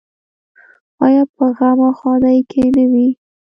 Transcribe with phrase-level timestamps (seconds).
[1.05, 3.07] آیا په غم او ښادۍ کې نه وي؟